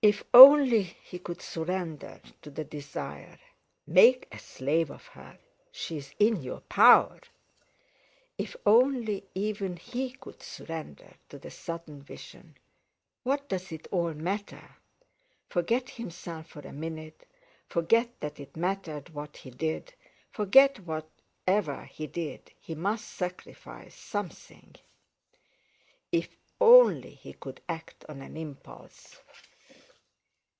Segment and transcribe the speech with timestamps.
[0.00, 3.36] If only he could surrender to the desire:
[3.84, 7.18] "Make a slave of her—she is in your power!"
[8.38, 12.56] If only even he could surrender to the sudden vision:
[13.24, 14.76] "What does it all matter?"
[15.50, 17.26] Forget himself for a minute,
[17.68, 19.94] forget that it mattered what he did,
[20.30, 20.84] forget that
[21.46, 24.76] whatever he did he must sacrifice something.
[26.12, 29.18] If only he could act on an impulse!